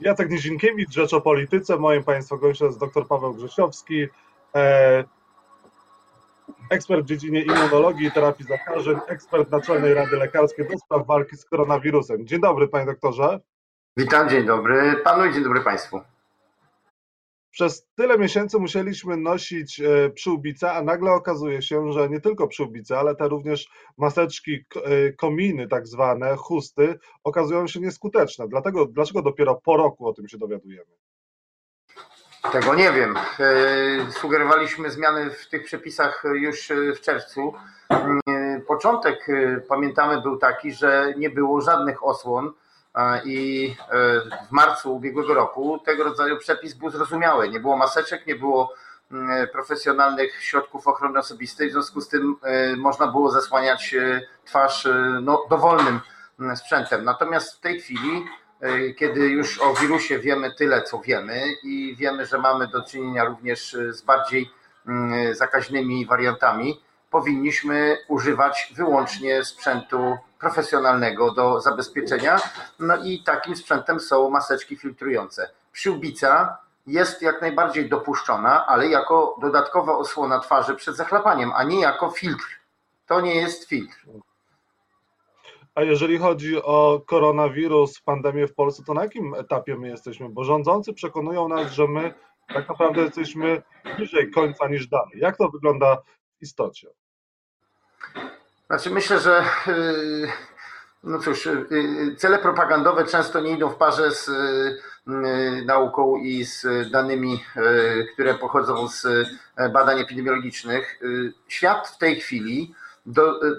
Jacek 0.00 0.30
Nizinkiewicz, 0.30 0.92
Rzecz 0.92 1.14
o 1.14 1.20
Polityce. 1.20 1.76
Moim 1.76 2.04
Państwa 2.04 2.36
gościem 2.36 2.66
jest 2.66 2.80
dr 2.80 3.06
Paweł 3.06 3.34
Grzesiowski, 3.34 4.06
e, 4.54 5.04
ekspert 6.70 7.02
w 7.02 7.06
dziedzinie 7.06 7.42
immunologii 7.42 8.06
i 8.06 8.12
terapii 8.12 8.46
zakażeń, 8.46 8.98
ekspert 9.08 9.50
Naczelnej 9.50 9.94
Rady 9.94 10.16
Lekarskiej 10.16 10.68
do 10.68 10.78
spraw 10.78 11.06
walki 11.06 11.36
z 11.36 11.44
koronawirusem. 11.44 12.26
Dzień 12.26 12.40
dobry, 12.40 12.68
panie 12.68 12.86
doktorze. 12.86 13.40
Witam, 13.96 14.28
dzień 14.28 14.46
dobry 14.46 14.96
panu 15.04 15.24
i 15.24 15.34
dzień 15.34 15.44
dobry 15.44 15.60
państwu. 15.60 16.00
Przez 17.56 17.86
tyle 17.94 18.18
miesięcy 18.18 18.58
musieliśmy 18.58 19.16
nosić 19.16 19.80
e, 19.80 20.10
przyłbice, 20.10 20.72
a 20.72 20.82
nagle 20.82 21.12
okazuje 21.12 21.62
się, 21.62 21.92
że 21.92 22.08
nie 22.08 22.20
tylko 22.20 22.48
przyłbice, 22.48 22.98
ale 22.98 23.14
te 23.14 23.28
również 23.28 23.68
maseczki, 23.96 24.64
e, 24.84 25.12
kominy 25.12 25.68
tak 25.68 25.86
zwane, 25.86 26.36
chusty, 26.36 26.98
okazują 27.24 27.66
się 27.66 27.80
nieskuteczne. 27.80 28.48
Dlatego, 28.48 28.86
dlaczego 28.86 29.22
dopiero 29.22 29.54
po 29.54 29.76
roku 29.76 30.08
o 30.08 30.12
tym 30.12 30.28
się 30.28 30.38
dowiadujemy? 30.38 30.90
Tego 32.52 32.74
nie 32.74 32.92
wiem. 32.92 33.14
E, 33.16 34.12
sugerowaliśmy 34.12 34.90
zmiany 34.90 35.30
w 35.30 35.48
tych 35.48 35.64
przepisach 35.64 36.24
już 36.34 36.72
w 36.96 37.00
czerwcu. 37.00 37.54
Początek, 38.68 39.26
pamiętamy, 39.68 40.22
był 40.22 40.36
taki, 40.36 40.72
że 40.72 41.14
nie 41.16 41.30
było 41.30 41.60
żadnych 41.60 42.04
osłon 42.04 42.52
i 43.24 43.74
e, 43.80 44.20
w 44.48 44.50
marcu 44.50 44.94
ubiegłego 44.94 45.34
roku 45.34 45.78
tego 45.84 46.04
rodzaju 46.04 46.38
przepis 46.38 46.74
był 46.74 46.90
zrozumiały. 46.90 47.48
Nie 47.48 47.60
było 47.60 47.76
maseczek, 47.76 48.26
nie 48.26 48.34
było 48.34 48.74
mm, 49.12 49.48
profesjonalnych 49.48 50.42
środków 50.42 50.88
ochrony 50.88 51.18
osobistej, 51.18 51.68
w 51.68 51.72
związku 51.72 52.00
z 52.00 52.08
tym 52.08 52.36
e, 52.42 52.76
można 52.76 53.06
było 53.06 53.30
zasłaniać 53.30 53.94
e, 53.94 54.20
twarz 54.44 54.88
no, 55.22 55.46
dowolnym 55.50 56.00
mm, 56.40 56.56
sprzętem. 56.56 57.04
Natomiast 57.04 57.56
w 57.56 57.60
tej 57.60 57.80
chwili, 57.80 58.24
kiedy 58.96 59.20
już 59.20 59.60
o 59.60 59.74
wirusie 59.74 60.18
wiemy 60.18 60.54
tyle, 60.54 60.82
co 60.82 60.98
wiemy 60.98 61.42
i 61.62 61.96
wiemy, 61.96 62.26
że 62.26 62.38
mamy 62.38 62.68
do 62.68 62.82
czynienia 62.82 63.24
również 63.24 63.76
z 63.90 64.02
bardziej 64.02 64.50
mm, 64.86 65.34
zakaźnymi 65.34 66.06
wariantami, 66.06 66.80
powinniśmy 67.16 67.98
używać 68.08 68.72
wyłącznie 68.76 69.44
sprzętu 69.44 70.16
profesjonalnego 70.40 71.34
do 71.34 71.60
zabezpieczenia. 71.60 72.40
No 72.78 72.96
i 72.96 73.22
takim 73.22 73.56
sprzętem 73.56 74.00
są 74.00 74.30
maseczki 74.30 74.76
filtrujące. 74.76 75.50
Przyłbica 75.72 76.58
jest 76.86 77.22
jak 77.22 77.40
najbardziej 77.40 77.88
dopuszczona, 77.88 78.66
ale 78.66 78.88
jako 78.88 79.36
dodatkowa 79.40 79.96
osłona 79.96 80.40
twarzy 80.40 80.74
przed 80.74 80.96
zachlapaniem, 80.96 81.52
a 81.54 81.64
nie 81.64 81.80
jako 81.80 82.10
filtr. 82.10 82.46
To 83.06 83.20
nie 83.20 83.34
jest 83.34 83.68
filtr. 83.68 84.06
A 85.74 85.82
jeżeli 85.82 86.18
chodzi 86.18 86.62
o 86.62 87.02
koronawirus, 87.06 88.00
pandemię 88.00 88.46
w 88.46 88.54
Polsce, 88.54 88.82
to 88.86 88.94
na 88.94 89.02
jakim 89.02 89.34
etapie 89.34 89.76
my 89.76 89.88
jesteśmy? 89.88 90.28
Bo 90.28 90.44
rządzący 90.44 90.92
przekonują 90.92 91.48
nas, 91.48 91.72
że 91.72 91.88
my 91.88 92.14
tak 92.54 92.68
naprawdę 92.68 93.02
jesteśmy 93.02 93.62
bliżej 93.96 94.30
końca 94.30 94.68
niż 94.68 94.88
dalej. 94.88 95.18
Jak 95.18 95.36
to 95.36 95.48
wygląda 95.48 95.96
w 96.38 96.42
istocie? 96.42 96.88
Znaczy 98.66 98.90
myślę, 98.90 99.20
że 99.20 99.44
y, 99.68 100.28
no 101.04 101.18
cóż, 101.18 101.46
y, 101.46 101.66
y, 101.72 102.16
cele 102.16 102.38
propagandowe 102.38 103.04
często 103.04 103.40
nie 103.40 103.50
idą 103.50 103.68
w 103.68 103.76
parze 103.76 104.10
z 104.10 104.30
nauką 105.66 106.16
i 106.16 106.44
z 106.44 106.90
danymi, 106.90 107.44
które 108.12 108.34
pochodzą 108.34 108.88
z 108.88 109.06
badań 109.72 110.00
epidemiologicznych. 110.00 111.00
Świat 111.48 111.88
w 111.88 111.98
tej 111.98 112.20
chwili 112.20 112.74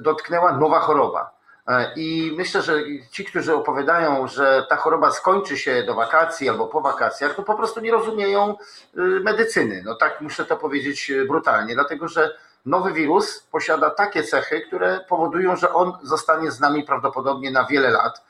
dotknęła 0.02 0.58
nowa 0.58 0.80
choroba. 0.80 1.31
I 1.95 2.33
myślę, 2.38 2.61
że 2.61 2.73
ci, 3.11 3.25
którzy 3.25 3.55
opowiadają, 3.55 4.27
że 4.27 4.66
ta 4.69 4.75
choroba 4.75 5.11
skończy 5.11 5.58
się 5.58 5.83
do 5.83 5.94
wakacji 5.94 6.49
albo 6.49 6.67
po 6.67 6.81
wakacjach, 6.81 7.36
to 7.36 7.44
po 7.44 7.55
prostu 7.55 7.80
nie 7.80 7.92
rozumieją 7.92 8.55
medycyny. 9.23 9.83
No 9.86 9.95
tak 9.95 10.21
muszę 10.21 10.45
to 10.45 10.58
powiedzieć 10.58 11.11
brutalnie, 11.27 11.75
dlatego 11.75 12.08
że 12.08 12.38
nowy 12.67 12.93
wirus 12.93 13.39
posiada 13.51 13.89
takie 13.89 14.23
cechy, 14.23 14.61
które 14.61 14.99
powodują, 15.09 15.55
że 15.55 15.73
on 15.73 15.93
zostanie 16.03 16.52
z 16.52 16.59
nami 16.59 16.83
prawdopodobnie 16.83 17.52
na 17.52 17.65
wiele 17.65 17.89
lat, 17.89 18.25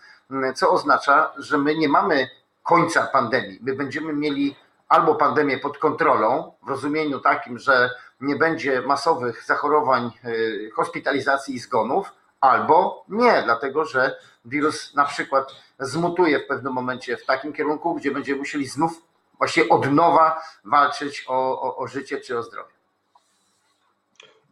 co 0.56 0.72
oznacza, 0.72 1.31
że 1.38 1.57
my 1.57 1.75
nie 1.75 1.89
mamy 1.89 2.29
końca 2.63 3.07
pandemii. 3.07 3.59
My 3.62 3.73
będziemy 3.75 4.13
mieli 4.13 4.56
albo 4.89 5.16
pandemię 5.16 5.57
pod 5.57 5.78
kontrolą, 5.78 6.51
w 6.63 6.69
rozumieniu 6.69 7.19
takim, 7.19 7.59
że 7.59 7.89
nie 8.22 8.35
będzie 8.35 8.81
masowych 8.81 9.44
zachorowań, 9.45 10.12
y, 10.25 10.72
hospitalizacji 10.75 11.56
i 11.56 11.59
zgonów, 11.59 12.12
albo 12.41 13.06
nie, 13.09 13.41
dlatego 13.44 13.85
że 13.85 14.19
wirus 14.45 14.95
na 14.95 15.06
przykład 15.06 15.51
zmutuje 15.79 16.39
w 16.39 16.47
pewnym 16.47 16.73
momencie 16.73 17.17
w 17.17 17.25
takim 17.25 17.53
kierunku, 17.53 17.95
gdzie 17.95 18.12
będziemy 18.12 18.39
musieli 18.39 18.67
znów 18.67 19.01
właśnie 19.38 19.69
od 19.69 19.91
nowa 19.91 20.41
walczyć 20.66 21.25
o, 21.28 21.62
o, 21.62 21.78
o 21.78 21.88
życie 21.88 22.22
czy 22.22 22.38
o 22.38 22.44
zdrowie. 22.44 22.76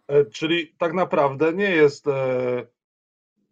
E, 0.07 0.25
czyli 0.25 0.75
tak 0.77 0.93
naprawdę 0.93 1.53
nie 1.53 1.71
jest, 1.71 2.07
e, 2.07 2.67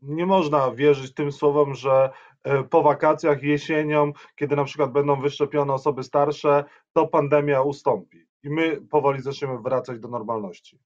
nie 0.02 0.26
można 0.26 0.72
wierzyć 0.72 1.14
tym 1.14 1.32
słowom, 1.32 1.76
że 1.76 2.10
e, 2.44 2.64
po 2.64 2.84
wakacjach, 2.84 3.44
jesienią, 3.44 4.14
kiedy 4.36 4.56
na 4.56 4.64
przykład 4.64 4.92
będą 4.92 5.22
wyszczepione 5.22 5.74
osoby 5.74 6.04
starsze, 6.04 6.64
to 6.94 7.08
pandemia 7.08 7.62
ustąpi 7.62 8.28
i 8.44 8.50
my 8.50 8.82
powoli 8.82 9.22
zaczniemy 9.22 9.60
wracać 9.60 10.00
do 10.00 10.08
normalności. 10.08 10.80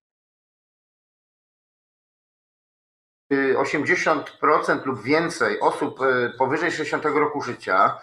80% 3.32 4.86
lub 4.86 5.02
więcej 5.02 5.60
osób 5.60 5.98
powyżej 6.38 6.70
60 6.70 7.04
roku 7.04 7.42
życia 7.42 7.98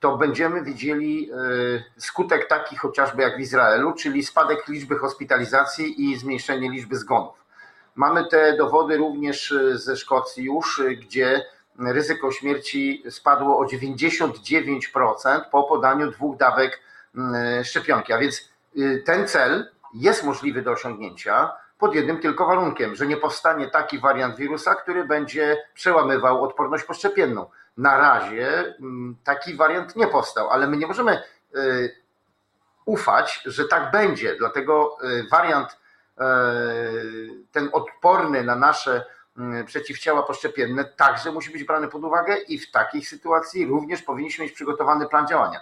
to 0.00 0.16
będziemy 0.16 0.62
widzieli 0.62 1.30
e, 1.32 1.36
skutek 1.96 2.48
taki 2.48 2.76
chociażby 2.76 3.22
jak 3.22 3.36
w 3.36 3.40
Izraelu, 3.40 3.92
czyli 3.92 4.22
spadek 4.22 4.68
liczby 4.68 4.98
hospitalizacji 4.98 6.10
i 6.10 6.16
zmniejszenie 6.16 6.70
liczby 6.70 6.96
zgonów. 6.96 7.44
Mamy 7.94 8.26
te 8.26 8.56
dowody 8.56 8.96
również 8.96 9.52
e, 9.52 9.78
ze 9.78 9.96
Szkocji 9.96 10.44
już, 10.44 10.78
e, 10.80 10.90
gdzie 10.90 11.44
ryzyko 11.78 12.32
śmierci 12.32 13.02
spadło 13.10 13.58
o 13.58 13.64
99% 13.64 15.40
po 15.50 15.62
podaniu 15.62 16.10
dwóch 16.10 16.36
dawek 16.36 16.80
szczepionki. 17.64 18.12
A 18.12 18.18
więc 18.18 18.50
ten 19.04 19.28
cel 19.28 19.70
jest 19.94 20.24
możliwy 20.24 20.62
do 20.62 20.70
osiągnięcia 20.70 21.52
pod 21.78 21.94
jednym 21.94 22.18
tylko 22.18 22.46
warunkiem, 22.46 22.94
że 22.94 23.06
nie 23.06 23.16
powstanie 23.16 23.68
taki 23.68 23.98
wariant 23.98 24.36
wirusa, 24.36 24.74
który 24.74 25.04
będzie 25.04 25.56
przełamywał 25.74 26.44
odporność 26.44 26.84
poszczepienną. 26.84 27.46
Na 27.76 27.98
razie 27.98 28.74
mm, 28.80 29.16
taki 29.24 29.54
wariant 29.54 29.96
nie 29.96 30.06
powstał, 30.06 30.50
ale 30.50 30.66
my 30.66 30.76
nie 30.76 30.86
możemy 30.86 31.22
y, 31.56 31.96
ufać, 32.84 33.42
że 33.46 33.64
tak 33.64 33.90
będzie. 33.90 34.36
Dlatego 34.36 34.96
y, 35.04 35.28
wariant 35.30 35.72
y, 35.72 36.24
ten 37.52 37.68
odporny 37.72 38.44
na 38.44 38.56
nasze 38.56 39.04
mm, 39.38 39.66
przeciwciała 39.66 40.22
poszczepienne 40.22 40.84
także 40.84 41.32
musi 41.32 41.52
być 41.52 41.64
brany 41.64 41.88
pod 41.88 42.04
uwagę 42.04 42.36
i 42.36 42.58
w 42.58 42.70
takiej 42.70 43.02
sytuacji 43.02 43.66
również 43.66 44.02
powinniśmy 44.02 44.44
mieć 44.44 44.54
przygotowany 44.54 45.08
plan 45.08 45.28
działania. 45.28 45.60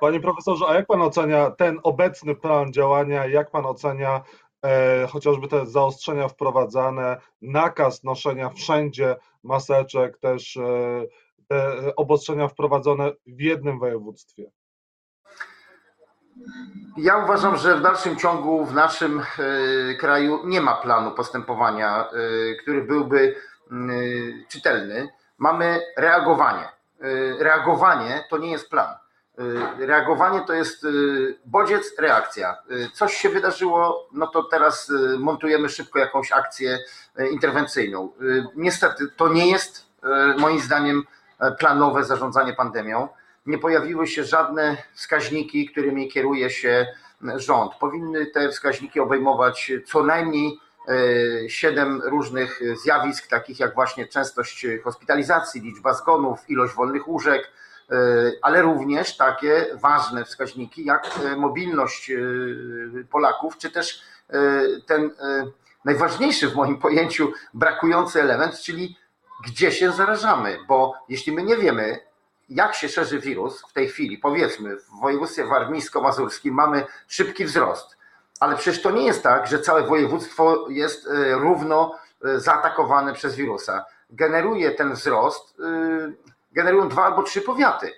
Panie 0.00 0.20
profesorze, 0.20 0.64
a 0.68 0.74
jak 0.74 0.86
pan 0.86 1.02
ocenia 1.02 1.50
ten 1.50 1.80
obecny 1.82 2.34
plan 2.34 2.72
działania? 2.72 3.26
Jak 3.26 3.50
pan 3.50 3.66
ocenia 3.66 4.22
e, 4.64 5.06
chociażby 5.06 5.48
te 5.48 5.66
zaostrzenia 5.66 6.28
wprowadzane, 6.28 7.20
nakaz 7.42 8.04
noszenia 8.04 8.50
wszędzie 8.50 9.16
maseczek, 9.42 10.18
też 10.18 10.56
e, 10.56 10.62
te 11.48 11.96
obostrzenia 11.96 12.48
wprowadzone 12.48 13.12
w 13.26 13.40
jednym 13.40 13.78
województwie? 13.78 14.50
Ja 16.96 17.16
uważam, 17.16 17.56
że 17.56 17.76
w 17.76 17.82
dalszym 17.82 18.16
ciągu 18.16 18.64
w 18.64 18.74
naszym 18.74 19.20
e, 19.20 19.24
kraju 19.94 20.46
nie 20.46 20.60
ma 20.60 20.74
planu 20.74 21.10
postępowania, 21.10 22.08
e, 22.10 22.54
który 22.62 22.82
byłby 22.82 23.36
czytelny. 24.48 25.08
Mamy 25.38 25.80
reagowanie. 25.96 26.68
Reagowanie 27.38 28.24
to 28.30 28.38
nie 28.38 28.50
jest 28.50 28.70
plan. 28.70 28.94
Reagowanie 29.78 30.40
to 30.46 30.52
jest 30.52 30.86
bodziec, 31.44 31.98
reakcja. 31.98 32.56
Coś 32.92 33.16
się 33.16 33.28
wydarzyło, 33.28 34.08
no 34.12 34.26
to 34.26 34.42
teraz 34.42 34.92
montujemy 35.18 35.68
szybko 35.68 35.98
jakąś 35.98 36.32
akcję 36.32 36.78
interwencyjną. 37.32 38.12
Niestety 38.56 39.08
to 39.16 39.28
nie 39.28 39.50
jest 39.50 39.86
moim 40.38 40.60
zdaniem 40.60 41.02
planowe 41.58 42.04
zarządzanie 42.04 42.52
pandemią. 42.52 43.08
Nie 43.46 43.58
pojawiły 43.58 44.06
się 44.06 44.24
żadne 44.24 44.76
wskaźniki, 44.94 45.68
którymi 45.68 46.08
kieruje 46.08 46.50
się 46.50 46.86
rząd. 47.36 47.72
Powinny 47.74 48.26
te 48.26 48.48
wskaźniki 48.48 49.00
obejmować 49.00 49.72
co 49.86 50.02
najmniej 50.02 50.58
siedem 51.48 52.02
różnych 52.04 52.60
zjawisk, 52.82 53.26
takich 53.26 53.60
jak 53.60 53.74
właśnie 53.74 54.06
częstość 54.06 54.66
hospitalizacji, 54.84 55.60
liczba 55.60 55.94
zgonów, 55.94 56.50
ilość 56.50 56.74
wolnych 56.74 57.08
łóżek, 57.08 57.50
ale 58.42 58.62
również 58.62 59.16
takie 59.16 59.66
ważne 59.74 60.24
wskaźniki 60.24 60.84
jak 60.84 61.10
e, 61.24 61.36
mobilność 61.36 62.10
e, 62.10 62.16
Polaków, 63.10 63.58
czy 63.58 63.70
też 63.70 64.02
ten 64.86 65.10
najważniejszy 65.84 66.48
w 66.48 66.54
moim 66.54 66.78
pojęciu 66.78 67.32
brakujący 67.54 68.22
element, 68.22 68.60
czyli 68.60 68.96
gdzie 69.46 69.72
się 69.72 69.92
zarażamy, 69.92 70.58
bo 70.68 70.94
jeśli 71.08 71.32
my 71.32 71.42
nie 71.42 71.56
wiemy, 71.56 72.00
jak 72.48 72.74
się 72.74 72.88
szerzy 72.88 73.18
wirus 73.18 73.62
w 73.68 73.72
tej 73.72 73.88
chwili, 73.88 74.18
powiedzmy 74.18 74.76
w 74.76 75.00
województwie 75.00 75.44
warmińsko-mazurskim 75.44 76.54
mamy 76.54 76.86
szybki 77.08 77.44
wzrost, 77.44 77.96
ale 78.40 78.56
przecież 78.56 78.82
to 78.82 78.90
nie 78.90 79.06
jest 79.06 79.22
tak, 79.22 79.46
że 79.46 79.58
całe 79.58 79.82
województwo 79.82 80.66
jest 80.68 81.06
e, 81.06 81.34
równo 81.34 81.94
e, 82.24 82.40
zaatakowane 82.40 83.12
przez 83.12 83.34
wirusa. 83.34 83.84
Generuje 84.10 84.70
ten 84.70 84.92
wzrost, 84.92 85.60
generują 86.52 86.88
dwa 86.88 87.04
albo 87.04 87.22
trzy 87.22 87.42
powiaty. 87.42 87.92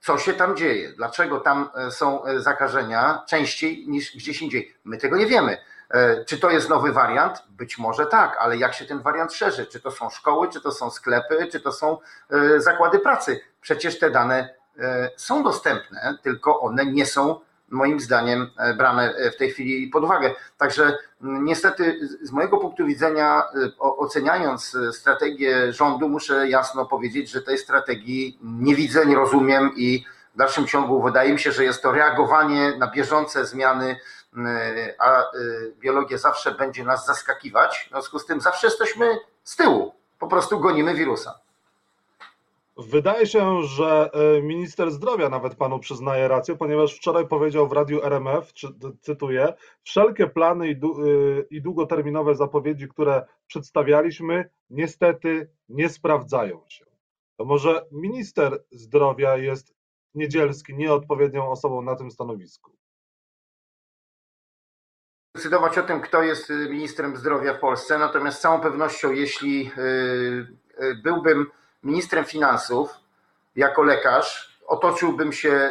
Co 0.00 0.18
się 0.18 0.32
tam 0.32 0.56
dzieje? 0.56 0.92
Dlaczego 0.92 1.40
tam 1.40 1.68
są 1.90 2.22
zakażenia 2.36 3.22
częściej 3.28 3.84
niż 3.88 4.16
gdzieś 4.16 4.42
indziej? 4.42 4.74
My 4.84 4.98
tego 4.98 5.16
nie 5.16 5.26
wiemy. 5.26 5.58
E, 5.90 6.24
czy 6.24 6.38
to 6.38 6.50
jest 6.50 6.68
nowy 6.68 6.92
wariant? 6.92 7.42
Być 7.48 7.78
może 7.78 8.06
tak, 8.06 8.36
ale 8.38 8.56
jak 8.56 8.74
się 8.74 8.84
ten 8.84 9.02
wariant 9.02 9.32
szerzy? 9.32 9.66
Czy 9.66 9.80
to 9.80 9.90
są 9.90 10.10
szkoły, 10.10 10.48
czy 10.48 10.60
to 10.60 10.72
są 10.72 10.90
sklepy, 10.90 11.48
czy 11.52 11.60
to 11.60 11.72
są 11.72 11.98
e, 12.30 12.60
zakłady 12.60 12.98
pracy? 12.98 13.40
Przecież 13.60 13.98
te 13.98 14.10
dane 14.10 14.54
e, 14.78 15.10
są 15.16 15.42
dostępne, 15.42 16.18
tylko 16.22 16.60
one 16.60 16.86
nie 16.86 17.06
są 17.06 17.40
moim 17.70 18.00
zdaniem 18.00 18.50
brane 18.76 19.14
w 19.34 19.36
tej 19.36 19.50
chwili 19.50 19.88
pod 19.88 20.04
uwagę. 20.04 20.34
Także 20.58 20.98
niestety 21.20 22.08
z 22.22 22.32
mojego 22.32 22.58
punktu 22.58 22.86
widzenia, 22.86 23.42
oceniając 23.78 24.76
strategię 24.92 25.72
rządu, 25.72 26.08
muszę 26.08 26.48
jasno 26.48 26.86
powiedzieć, 26.86 27.30
że 27.30 27.42
tej 27.42 27.58
strategii 27.58 28.38
nie 28.42 28.74
widzę, 28.74 29.06
nie 29.06 29.14
rozumiem 29.14 29.70
i 29.76 30.04
w 30.34 30.38
dalszym 30.38 30.66
ciągu 30.66 31.02
wydaje 31.02 31.32
mi 31.32 31.38
się, 31.38 31.52
że 31.52 31.64
jest 31.64 31.82
to 31.82 31.92
reagowanie 31.92 32.72
na 32.78 32.90
bieżące 32.90 33.46
zmiany 33.46 33.96
E, 34.36 34.94
a 34.98 35.20
e, 35.20 35.24
biologia 35.78 36.18
zawsze 36.18 36.50
będzie 36.52 36.84
nas 36.84 37.06
zaskakiwać. 37.06 37.84
W 37.86 37.90
związku 37.90 38.18
z 38.18 38.26
tym 38.26 38.40
zawsze 38.40 38.66
jesteśmy 38.66 39.18
z 39.44 39.56
tyłu. 39.56 39.94
Po 40.18 40.26
prostu 40.26 40.60
gonimy 40.60 40.94
wirusa. 40.94 41.40
Wydaje 42.78 43.26
się, 43.26 43.62
że 43.62 44.10
e, 44.12 44.42
minister 44.42 44.90
zdrowia 44.90 45.28
nawet 45.28 45.54
panu 45.54 45.78
przyznaje 45.78 46.28
rację, 46.28 46.56
ponieważ 46.56 46.96
wczoraj 46.96 47.28
powiedział 47.28 47.68
w 47.68 47.72
radiu 47.72 48.02
RMF, 48.02 48.52
cytuję, 49.00 49.54
wszelkie 49.82 50.26
plany 50.26 50.80
i 51.50 51.62
długoterminowe 51.62 52.34
zapowiedzi, 52.34 52.88
które 52.88 53.26
przedstawialiśmy, 53.46 54.50
niestety 54.70 55.50
nie 55.68 55.88
sprawdzają 55.88 56.64
się. 56.68 56.84
To 57.36 57.44
może 57.44 57.86
minister 57.92 58.64
zdrowia 58.70 59.36
jest 59.36 59.76
Niedzielski 60.14 60.74
nieodpowiednią 60.74 61.50
osobą 61.50 61.82
na 61.82 61.96
tym 61.96 62.10
stanowisku 62.10 62.76
decydować 65.34 65.78
o 65.78 65.82
tym, 65.82 66.00
kto 66.00 66.22
jest 66.22 66.50
y, 66.50 66.68
ministrem 66.70 67.16
zdrowia 67.16 67.54
w 67.54 67.60
Polsce, 67.60 67.98
natomiast 67.98 68.38
z 68.38 68.40
całą 68.40 68.60
pewnością, 68.60 69.12
jeśli 69.12 69.70
byłbym 71.04 71.46
ministrem 71.82 72.24
finansów 72.24 72.90
jako 73.56 73.82
lekarz, 73.82 74.58
otoczyłbym 74.66 75.32
się 75.32 75.70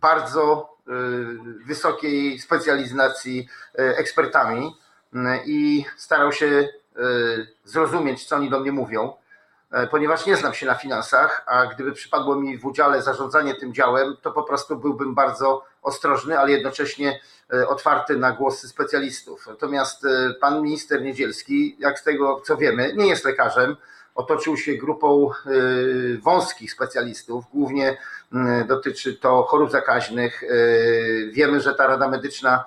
bardzo 0.00 0.74
wysokiej 1.66 2.38
specjalizacji 2.38 3.48
ekspertami 3.74 4.76
i 5.46 5.84
starał 5.96 6.32
się 6.32 6.68
zrozumieć, 7.64 8.24
co 8.24 8.36
oni 8.36 8.50
do 8.50 8.60
mnie 8.60 8.72
mówią, 8.72 9.12
ponieważ 9.90 10.26
nie 10.26 10.36
znam 10.36 10.54
się 10.54 10.66
na 10.66 10.74
finansach, 10.74 11.42
a 11.46 11.66
gdyby 11.66 11.92
przypadło 11.92 12.36
mi 12.36 12.58
w 12.58 12.66
udziale 12.66 13.02
zarządzanie 13.02 13.54
tym 13.54 13.74
działem, 13.74 14.16
to 14.22 14.32
po 14.32 14.42
prostu 14.42 14.76
byłbym 14.76 15.14
bardzo 15.14 15.64
ostrożny, 15.82 16.38
ale 16.38 16.50
jednocześnie 16.50 17.20
otwarty 17.68 18.16
na 18.16 18.32
głosy 18.32 18.68
specjalistów. 18.68 19.46
Natomiast 19.46 20.06
pan 20.40 20.62
minister 20.62 21.02
Niedzielski, 21.02 21.76
jak 21.78 21.98
z 21.98 22.02
tego 22.02 22.40
co 22.40 22.56
wiemy, 22.56 22.92
nie 22.96 23.06
jest 23.06 23.24
lekarzem, 23.24 23.76
otoczył 24.14 24.56
się 24.56 24.74
grupą 24.74 25.30
e, 25.30 25.50
wąskich 26.18 26.72
specjalistów, 26.72 27.44
głównie 27.52 27.96
dotyczy 28.68 29.14
to 29.14 29.42
chorób 29.42 29.70
zakaźnych. 29.70 30.42
Wiemy, 31.32 31.60
że 31.60 31.74
ta 31.74 31.86
Rada 31.86 32.08
Medyczna 32.08 32.64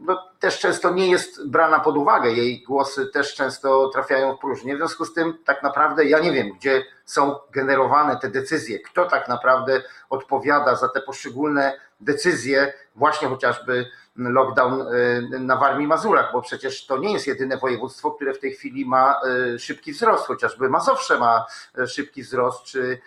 no, 0.00 0.30
też 0.40 0.60
często 0.60 0.90
nie 0.90 1.10
jest 1.10 1.48
brana 1.48 1.80
pod 1.80 1.96
uwagę, 1.96 2.32
jej 2.32 2.62
głosy 2.62 3.06
też 3.06 3.34
często 3.34 3.88
trafiają 3.88 4.36
w 4.36 4.38
próżnię. 4.38 4.74
W 4.74 4.78
związku 4.78 5.04
z 5.04 5.14
tym, 5.14 5.38
tak 5.44 5.62
naprawdę, 5.62 6.04
ja 6.04 6.18
nie 6.18 6.32
wiem, 6.32 6.52
gdzie 6.52 6.84
są 7.04 7.36
generowane 7.52 8.16
te 8.16 8.30
decyzje, 8.30 8.78
kto 8.78 9.04
tak 9.04 9.28
naprawdę 9.28 9.82
odpowiada 10.10 10.74
za 10.74 10.88
te 10.88 11.00
poszczególne 11.00 11.80
decyzje, 12.00 12.72
właśnie 12.94 13.28
chociażby 13.28 13.86
lockdown 14.16 14.80
y, 14.80 15.38
na 15.38 15.56
Warmii 15.56 15.86
Mazurach, 15.86 16.32
bo 16.32 16.42
przecież 16.42 16.86
to 16.86 16.98
nie 16.98 17.12
jest 17.12 17.26
jedyne 17.26 17.56
województwo, 17.56 18.10
które 18.10 18.34
w 18.34 18.38
tej 18.38 18.52
chwili 18.52 18.86
ma 18.86 19.20
y, 19.54 19.58
szybki 19.58 19.92
wzrost, 19.92 20.26
chociażby 20.26 20.68
Mazowsze 20.68 21.18
ma 21.18 21.46
y, 21.78 21.86
szybki 21.86 22.22
wzrost, 22.22 22.62
czy, 22.62 22.98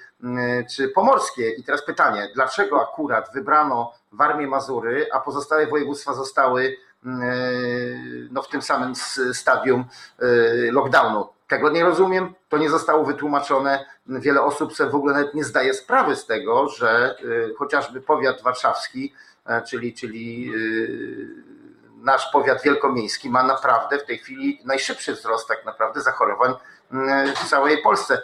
czy 0.75 0.89
Pomorskie. 0.89 1.51
I 1.51 1.63
teraz 1.63 1.85
pytanie, 1.85 2.29
dlaczego 2.35 2.81
akurat 2.81 3.33
wybrano 3.33 3.93
Warmię 4.11 4.47
Mazury, 4.47 5.07
a 5.13 5.19
pozostałe 5.19 5.67
województwa 5.67 6.13
zostały 6.13 6.77
no, 8.31 8.41
w 8.41 8.49
tym 8.49 8.61
samym 8.61 8.93
stadium 9.33 9.85
lockdownu? 10.71 11.36
Tego 11.47 11.69
nie 11.69 11.83
rozumiem, 11.83 12.33
to 12.49 12.57
nie 12.57 12.69
zostało 12.69 13.05
wytłumaczone. 13.05 13.85
Wiele 14.05 14.41
osób 14.41 14.73
sobie 14.73 14.89
w 14.89 14.95
ogóle 14.95 15.13
nawet 15.13 15.33
nie 15.33 15.43
zdaje 15.43 15.73
sprawy 15.73 16.15
z 16.15 16.25
tego, 16.25 16.69
że 16.69 17.15
y, 17.23 17.53
chociażby 17.57 18.01
powiat 18.01 18.41
warszawski, 18.41 19.13
e, 19.45 19.61
czyli, 19.61 19.93
czyli 19.93 20.51
y, 20.55 21.27
nasz 21.95 22.31
powiat 22.31 22.63
wielkomiejski 22.63 23.29
ma 23.29 23.43
naprawdę 23.43 23.99
w 23.99 24.05
tej 24.05 24.17
chwili 24.17 24.61
najszybszy 24.65 25.13
wzrost 25.13 25.47
tak 25.47 25.65
naprawdę 25.65 26.01
zachorowań 26.01 26.51
y, 26.51 27.35
w 27.35 27.49
całej 27.49 27.81
Polsce. 27.81 28.21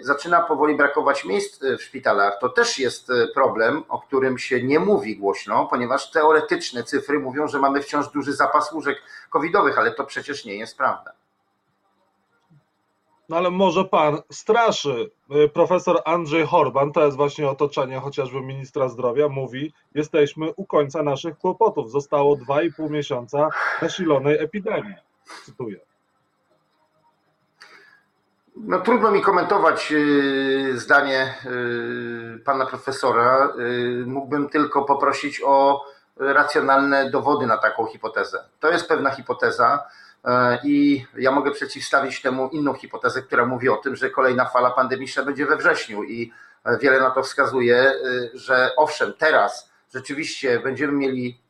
Zaczyna 0.00 0.40
powoli 0.40 0.76
brakować 0.76 1.24
miejsc 1.24 1.60
w 1.78 1.82
szpitalach. 1.82 2.38
To 2.40 2.48
też 2.48 2.78
jest 2.78 3.12
problem, 3.34 3.84
o 3.88 4.00
którym 4.00 4.38
się 4.38 4.62
nie 4.62 4.80
mówi 4.80 5.16
głośno, 5.16 5.66
ponieważ 5.66 6.10
teoretyczne 6.10 6.84
cyfry 6.84 7.18
mówią, 7.18 7.48
że 7.48 7.58
mamy 7.58 7.82
wciąż 7.82 8.08
duży 8.08 8.32
zapas 8.32 8.72
łóżek 8.72 8.98
covidowych, 9.30 9.78
ale 9.78 9.90
to 9.90 10.04
przecież 10.04 10.44
nie 10.44 10.56
jest 10.56 10.76
prawda. 10.76 11.12
No 13.28 13.36
ale 13.36 13.50
może 13.50 13.84
pan 13.84 14.18
straszy. 14.32 15.10
Y, 15.44 15.48
profesor 15.48 16.02
Andrzej 16.04 16.46
Horban, 16.46 16.92
to 16.92 17.04
jest 17.04 17.16
właśnie 17.16 17.48
otoczenie 17.48 18.00
chociażby 18.00 18.40
ministra 18.40 18.88
zdrowia, 18.88 19.28
mówi: 19.28 19.72
Jesteśmy 19.94 20.52
u 20.56 20.66
końca 20.66 21.02
naszych 21.02 21.38
kłopotów. 21.38 21.90
Zostało 21.90 22.36
2,5 22.36 22.90
miesiąca 22.90 23.48
nasilonej 23.82 24.42
epidemii. 24.42 24.94
Cytuję. 25.44 25.80
No, 28.56 28.80
trudno 28.80 29.10
mi 29.10 29.22
komentować 29.22 29.92
y, 29.92 30.78
zdanie 30.78 31.34
y, 31.46 32.38
pana 32.44 32.66
profesora. 32.66 33.52
Mógłbym 34.06 34.48
tylko 34.48 34.84
poprosić 34.84 35.42
o 35.44 35.84
racjonalne 36.16 37.10
dowody 37.10 37.46
na 37.46 37.56
taką 37.56 37.86
hipotezę. 37.86 38.44
To 38.60 38.70
jest 38.70 38.88
pewna 38.88 39.10
hipoteza 39.10 39.84
I 40.64 41.06
ja 41.16 41.30
mogę 41.30 41.50
przeciwstawić 41.50 42.22
temu 42.22 42.48
inną 42.48 42.74
hipotezę, 42.74 43.22
która 43.22 43.46
mówi 43.46 43.68
o 43.68 43.76
tym, 43.76 43.96
że 43.96 44.10
kolejna 44.10 44.44
fala 44.44 44.70
pandemiczna 44.70 45.22
będzie 45.22 45.46
we 45.46 45.56
wrześniu 45.56 46.04
i 46.04 46.32
e, 46.64 46.78
wiele 46.78 47.00
na 47.00 47.10
to 47.10 47.22
wskazuje, 47.22 47.76
e, 47.76 47.94
że 48.34 48.70
owszem, 48.76 49.12
teraz 49.18 49.70
rzeczywiście 49.94 50.60
będziemy 50.60 50.92
mieli 50.92 51.44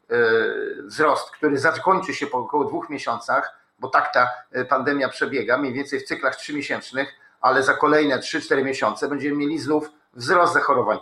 wzrost, 0.85 1.31
który 1.31 1.59
zakończy 1.59 2.14
się 2.14 2.26
po 2.26 2.38
około 2.38 2.64
dwóch 2.64 2.90
miesiącach, 2.90 3.59
bo 3.78 3.88
tak 3.88 4.12
ta 4.12 4.31
pandemia 4.69 5.09
przebiega, 5.09 5.59
mniej 5.59 5.73
więcej 5.73 6.00
w 6.00 6.04
cyklach 6.04 6.37
trzymiesięcznych, 6.37 7.14
ale 7.40 7.62
za 7.62 7.75
kolejne 7.75 8.19
3-4 8.19 8.64
miesiące 8.64 9.09
będziemy 9.09 9.37
mieli 9.37 9.59
znów 9.59 9.90
wzrost 10.12 10.52
zachorowań. 10.52 10.99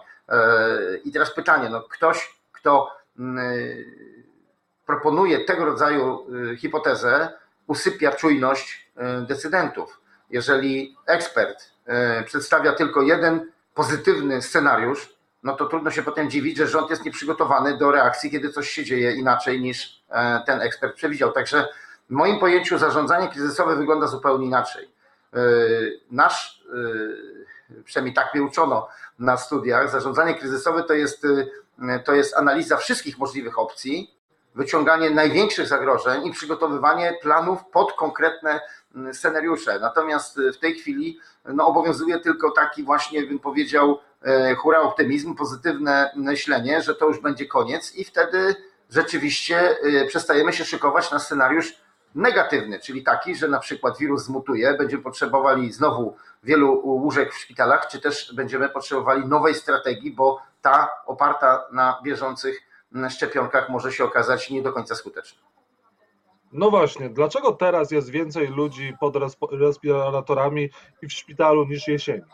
I 1.05 1.13
teraz 1.13 1.35
pytanie, 1.35 1.69
no 1.69 1.81
ktoś, 1.81 2.35
kto 2.53 2.91
proponuje 4.87 5.45
tego 5.45 5.65
rodzaju 5.65 6.27
hipotezę, 6.59 7.33
usypia 7.73 8.13
czujność 8.13 8.91
e, 8.97 9.21
decydentów. 9.21 10.01
Jeżeli 10.31 10.97
ekspert 11.07 11.71
e, 11.87 12.23
przedstawia 12.23 12.73
tylko 12.73 13.03
jeden 13.03 13.53
pozytywny 13.75 14.43
scenariusz, 14.43 15.15
no 15.43 15.57
to 15.57 15.67
trudno 15.67 15.91
się 15.91 16.03
potem 16.03 16.31
dziwić, 16.31 16.57
że 16.57 16.67
rząd 16.67 16.91
jest 16.91 17.05
nieprzygotowany 17.05 17.79
do 17.79 17.91
reakcji, 17.91 18.31
kiedy 18.31 18.51
coś 18.51 18.71
się 18.71 18.85
dzieje 18.85 19.13
inaczej 19.13 19.61
niż 19.61 20.03
e, 20.11 20.43
ten 20.47 20.61
ekspert 20.61 20.97
przewidział. 20.97 21.33
Także 21.33 21.69
w 22.11 22.13
moim 22.13 22.39
pojęciu 22.39 22.79
zarządzanie 22.79 23.29
kryzysowe 23.29 23.77
wygląda 23.77 24.07
zupełnie 24.07 24.47
inaczej. 24.47 24.93
Nasz, 26.11 26.65
przynajmniej 27.85 28.15
tak 28.15 28.35
mnie 28.35 28.43
uczono 28.43 28.89
na 29.19 29.37
studiach, 29.37 29.91
zarządzanie 29.91 30.35
kryzysowe 30.35 30.83
to 30.83 30.95
jest, 30.95 31.27
to 32.05 32.15
jest 32.15 32.37
analiza 32.37 32.77
wszystkich 32.77 33.19
możliwych 33.19 33.59
opcji, 33.59 34.15
wyciąganie 34.55 35.11
największych 35.11 35.67
zagrożeń 35.67 36.27
i 36.27 36.33
przygotowywanie 36.33 37.19
planów 37.23 37.65
pod 37.73 37.93
konkretne 37.93 38.61
mm, 38.95 39.15
scenariusze. 39.15 39.79
Natomiast 39.79 40.39
y, 40.39 40.53
w 40.53 40.59
tej 40.59 40.75
chwili 40.75 41.19
no, 41.45 41.67
obowiązuje 41.67 42.19
tylko 42.21 42.51
taki 42.51 42.83
właśnie, 42.83 43.23
bym 43.23 43.39
powiedział, 43.39 43.99
e, 44.23 44.55
hura 44.55 44.81
optymizm, 44.81 45.35
pozytywne 45.35 46.13
myślenie, 46.17 46.83
że 46.83 46.95
to 46.95 47.07
już 47.07 47.21
będzie 47.21 47.47
koniec 47.47 47.95
i 47.97 48.05
wtedy 48.05 48.57
rzeczywiście 48.91 49.85
y, 49.85 50.07
przestajemy 50.07 50.53
się 50.53 50.65
szykować 50.65 51.11
na 51.11 51.19
scenariusz 51.19 51.83
negatywny, 52.15 52.79
czyli 52.81 53.03
taki, 53.03 53.35
że 53.35 53.49
na 53.49 53.59
przykład 53.59 53.99
wirus 53.99 54.25
zmutuje, 54.25 54.75
będziemy 54.75 55.03
potrzebowali 55.03 55.73
znowu 55.73 56.17
wielu 56.43 56.81
łóżek 56.85 57.35
w 57.35 57.39
szpitalach, 57.39 57.89
czy 57.89 58.01
też 58.01 58.35
będziemy 58.35 58.69
potrzebowali 58.69 59.27
nowej 59.27 59.55
strategii, 59.55 60.11
bo 60.11 60.43
ta 60.63 60.91
oparta 61.07 61.67
na 61.73 62.01
bieżących 62.03 62.72
szczepionkach 63.11 63.69
może 63.69 63.93
się 63.93 64.05
okazać 64.05 64.51
nie 64.51 64.63
do 64.63 64.73
końca 64.73 64.95
skuteczna. 64.95 65.43
No 66.53 66.71
właśnie, 66.71 67.11
dlaczego 67.11 67.53
teraz 67.53 67.91
jest 67.91 68.11
więcej 68.11 68.49
ludzi 68.49 68.95
pod 69.01 69.15
respiratorami 69.53 70.71
i 71.03 71.07
w 71.07 71.13
szpitalu 71.13 71.65
niż 71.65 71.89
jesienią? 71.89 72.25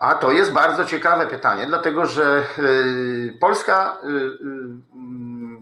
A 0.00 0.14
to 0.14 0.32
jest 0.32 0.52
bardzo 0.52 0.84
ciekawe 0.84 1.26
pytanie, 1.26 1.66
dlatego 1.66 2.06
że 2.06 2.44
y, 2.58 3.38
Polska 3.40 3.98
y, 4.04 4.08
y, 4.08 4.30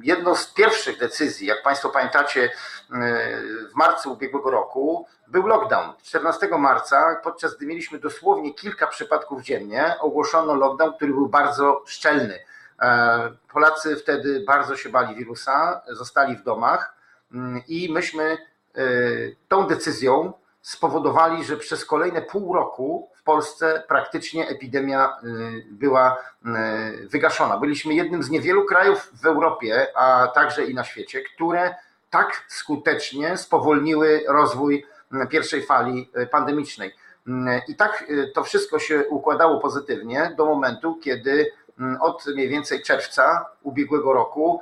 jedną 0.02 0.34
z 0.34 0.54
pierwszych 0.54 0.98
decyzji, 0.98 1.46
jak 1.46 1.62
Państwo 1.62 1.88
pamiętacie, 1.88 2.50
w 3.72 3.74
marcu 3.74 4.12
ubiegłego 4.12 4.50
roku 4.50 5.06
był 5.28 5.46
lockdown. 5.46 5.92
14 6.02 6.48
marca, 6.58 7.20
podczas 7.24 7.56
gdy 7.56 7.66
mieliśmy 7.66 7.98
dosłownie 7.98 8.54
kilka 8.54 8.86
przypadków 8.86 9.42
dziennie, 9.42 9.94
ogłoszono 10.00 10.54
lockdown, 10.54 10.92
który 10.92 11.12
był 11.12 11.28
bardzo 11.28 11.82
szczelny. 11.86 12.38
E, 12.82 13.30
Polacy 13.52 13.96
wtedy 13.96 14.44
bardzo 14.46 14.76
się 14.76 14.88
bali 14.88 15.14
wirusa, 15.14 15.82
zostali 15.88 16.36
w 16.36 16.42
domach 16.42 16.94
mm, 17.32 17.62
i 17.68 17.92
myśmy 17.92 18.38
tą 19.48 19.66
decyzją 19.66 20.32
spowodowali, 20.62 21.44
że 21.44 21.56
przez 21.56 21.84
kolejne 21.84 22.22
pół 22.22 22.54
roku 22.54 23.10
w 23.14 23.22
Polsce 23.22 23.82
praktycznie 23.88 24.48
epidemia 24.48 25.16
y, 25.24 25.66
była 25.70 26.18
wygaszona. 27.10 27.58
Byliśmy 27.58 27.94
jednym 27.94 28.22
z 28.22 28.30
niewielu 28.30 28.64
krajów 28.64 29.10
w 29.22 29.26
Europie, 29.26 29.86
a 29.94 30.28
także 30.34 30.64
i 30.64 30.74
na 30.74 30.84
świecie, 30.84 31.22
które 31.34 31.74
tak 32.10 32.44
skutecznie 32.48 33.36
spowolniły 33.36 34.24
rozwój 34.28 34.86
pierwszej 35.30 35.62
fali 35.62 36.10
pandemicznej. 36.30 36.94
I 37.68 37.76
tak 37.76 38.04
to 38.34 38.44
wszystko 38.44 38.78
się 38.78 39.08
układało 39.08 39.60
pozytywnie 39.60 40.34
do 40.36 40.46
momentu, 40.46 40.98
kiedy 41.04 41.52
od 42.00 42.26
mniej 42.26 42.48
więcej 42.48 42.82
czerwca 42.82 43.46
ubiegłego 43.62 44.12
roku 44.12 44.60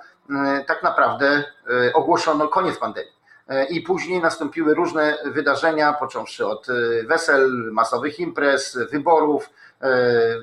tak 0.66 0.82
naprawdę 0.82 1.44
ogłoszono 1.94 2.48
koniec 2.48 2.78
pandemii. 2.78 3.20
E, 3.50 3.64
i 3.64 3.80
później 3.80 4.20
nastąpiły 4.20 4.74
różne 4.74 5.18
wydarzenia, 5.24 5.92
począwszy 5.92 6.46
od 6.46 6.68
e, 6.68 6.72
wesel, 7.04 7.70
masowych 7.72 8.20
imprez, 8.20 8.78
wyborów, 8.90 9.50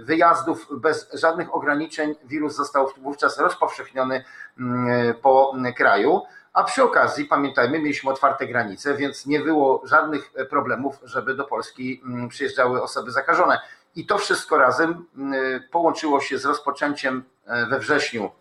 wyjazdów 0.03 0.67
bez 0.71 1.13
żadnych 1.13 1.55
ograniczeń. 1.55 2.15
Wirus 2.23 2.55
został 2.55 2.89
wówczas 2.97 3.39
rozpowszechniony 3.39 4.23
mm, 4.59 5.13
po 5.21 5.55
kraju. 5.77 6.21
A 6.53 6.63
przy 6.63 6.83
okazji, 6.83 7.25
pamiętajmy, 7.25 7.79
mieliśmy 7.79 8.11
otwarte 8.11 8.47
granice, 8.47 8.95
więc 8.95 9.25
nie 9.25 9.39
było 9.39 9.81
żadnych 9.85 10.31
problemów, 10.49 10.99
żeby 11.03 11.35
do 11.35 11.43
Polski 11.43 12.01
mm, 12.05 12.29
przyjeżdżały 12.29 12.81
osoby 12.81 13.11
zakażone. 13.11 13.59
I 13.97 14.05
to 14.05 14.17
wszystko 14.17 14.57
razem 14.57 15.05
mm, 15.17 15.63
połączyło 15.71 16.21
się 16.21 16.37
z 16.37 16.45
rozpoczęciem 16.45 17.23
we 17.69 17.79
wrześniu 17.79 18.31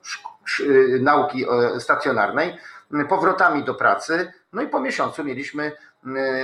nauki 1.01 1.45
stacjonarnej, 1.79 2.57
powrotami 3.09 3.65
do 3.65 3.75
pracy, 3.75 4.33
no 4.53 4.63
i 4.63 4.69
po 4.69 4.81
miesiącu 4.81 5.25
mieliśmy 5.25 5.73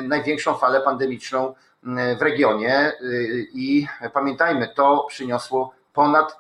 największą 0.02 0.54
falę 0.54 0.81
pandemiczną 0.81 1.54
w 2.19 2.23
regionie 2.23 2.92
y, 3.00 3.49
i 3.54 3.87
pamiętajmy, 4.12 4.69
to 4.75 5.07
przyniosło 5.09 5.75
ponad 5.92 6.37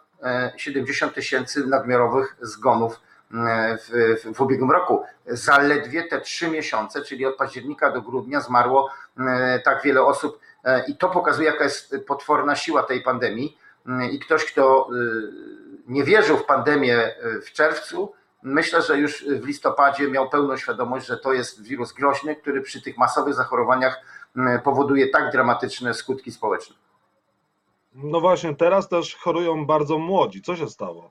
70 0.56 1.12
e, 1.12 1.14
tysięcy 1.14 1.66
nadmiarowych 1.66 2.36
zgonów 2.40 3.00
w, 3.30 4.18
w, 4.24 4.36
w 4.36 4.40
ubiegłym 4.40 4.70
roku. 4.70 5.04
Zaledwie 5.26 6.02
te 6.02 6.20
trzy 6.20 6.50
miesiące, 6.50 7.02
czyli 7.02 7.26
od 7.26 7.36
października 7.36 7.90
do 7.90 8.02
grudnia, 8.02 8.40
zmarło 8.40 8.90
tak 9.64 9.82
wiele 9.82 10.02
osób, 10.02 10.38
i 10.88 10.96
to 10.96 11.08
pokazuje, 11.08 11.48
jaka 11.48 11.64
jest 11.64 11.96
potworna 12.06 12.56
siła 12.56 12.82
tej 12.82 13.02
pandemii. 13.02 13.58
I 14.12 14.18
ktoś, 14.18 14.44
kto 14.44 14.88
y, 14.92 15.32
nie 15.88 16.04
wierzył 16.04 16.36
w 16.36 16.44
pandemię 16.44 17.14
w 17.46 17.52
czerwcu, 17.52 18.12
myślę, 18.42 18.82
że 18.82 18.98
już 18.98 19.24
w 19.24 19.46
listopadzie 19.46 20.08
miał 20.08 20.28
pełną 20.28 20.56
świadomość, 20.56 21.06
że 21.06 21.16
to 21.16 21.32
jest 21.32 21.62
wirus 21.62 21.92
groźny, 21.92 22.36
który 22.36 22.60
przy 22.60 22.82
tych 22.82 22.98
masowych 22.98 23.34
zachorowaniach 23.34 24.00
mm, 24.36 24.60
powoduje 24.60 25.08
tak 25.08 25.32
dramatyczne 25.32 25.94
skutki 25.94 26.32
społeczne. 26.32 26.76
No 27.94 28.20
właśnie, 28.20 28.56
teraz 28.56 28.88
też 28.88 29.16
chorują 29.16 29.66
bardzo 29.66 29.98
młodzi. 29.98 30.42
Co 30.42 30.56
się 30.56 30.68
stało? 30.68 31.10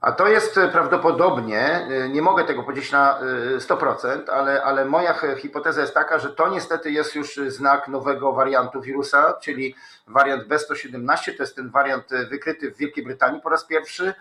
A 0.00 0.12
to 0.12 0.28
jest 0.28 0.60
prawdopodobnie, 0.72 1.88
y, 1.90 2.08
nie 2.08 2.22
mogę 2.22 2.44
tego 2.44 2.62
powiedzieć 2.62 2.92
na 2.92 3.20
100%, 3.58 4.28
y, 4.28 4.32
ale, 4.32 4.62
ale 4.62 4.84
moja 4.84 5.14
hipoteza 5.36 5.80
jest 5.80 5.94
taka, 5.94 6.18
że 6.18 6.30
to 6.30 6.48
niestety 6.48 6.90
jest 6.90 7.14
już 7.14 7.40
znak 7.46 7.88
nowego 7.88 8.32
wariantu 8.32 8.80
wirusa, 8.80 9.32
czyli 9.32 9.74
wariant 10.06 10.48
B117, 10.48 11.36
to 11.36 11.42
jest 11.42 11.56
ten 11.56 11.70
wariant 11.70 12.08
wykryty 12.30 12.70
w 12.70 12.76
Wielkiej 12.76 13.04
Brytanii 13.04 13.40
po 13.40 13.48
raz 13.48 13.64
pierwszy. 13.64 14.14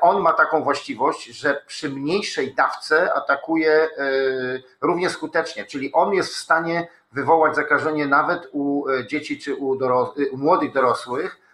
On 0.00 0.22
ma 0.22 0.32
taką 0.32 0.62
właściwość, 0.62 1.24
że 1.26 1.62
przy 1.66 1.90
mniejszej 1.90 2.54
dawce 2.54 3.14
atakuje 3.14 3.72
e, 3.72 3.88
równie 4.80 5.10
skutecznie, 5.10 5.64
czyli 5.64 5.92
on 5.92 6.14
jest 6.14 6.34
w 6.34 6.36
stanie 6.36 6.88
wywołać 7.12 7.56
zakażenie 7.56 8.06
nawet 8.06 8.48
u 8.52 8.88
e, 8.88 9.06
dzieci 9.06 9.38
czy 9.38 9.54
u, 9.54 9.76
doros 9.76 10.08
e, 10.18 10.30
u 10.30 10.36
młodych 10.36 10.72
dorosłych, 10.72 11.45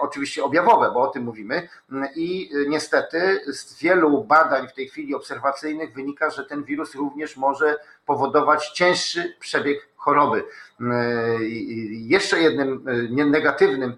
oczywiście 0.00 0.44
objawowe, 0.44 0.90
bo 0.94 1.00
o 1.00 1.06
tym 1.06 1.22
mówimy. 1.24 1.68
I 2.16 2.50
niestety 2.68 3.40
z 3.46 3.78
wielu 3.78 4.24
badań 4.24 4.68
w 4.68 4.72
tej 4.72 4.88
chwili 4.88 5.14
obserwacyjnych 5.14 5.94
wynika, 5.94 6.30
że 6.30 6.44
ten 6.44 6.64
wirus 6.64 6.94
również 6.94 7.36
może 7.36 7.76
powodować 8.06 8.70
cięższy 8.70 9.36
przebieg 9.40 9.88
choroby. 9.96 10.44
Jeszcze 11.90 12.40
jednym 12.40 12.84
negatywnym 13.30 13.96